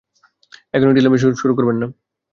এখনই 0.73 0.95
ঢিলামি 0.97 1.17
শুরু 1.41 1.53
করবেন 1.57 1.77
না। 1.81 1.87